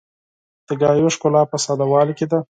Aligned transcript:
د 0.67 0.69
خبرو 0.79 1.13
ښکلا 1.15 1.41
په 1.51 1.57
ساده 1.65 1.85
والي 1.91 2.13
کې 2.17 2.25
ده 2.31 2.37